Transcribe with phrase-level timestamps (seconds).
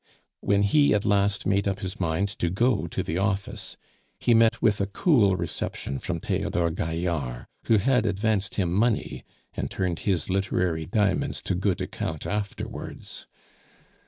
[0.39, 3.77] When he at last made up his mind to go to the office,
[4.19, 9.69] he met with a cool reception from Theodore Gaillard, who had advanced him money, and
[9.69, 13.27] turned his literary diamonds to good account afterwards.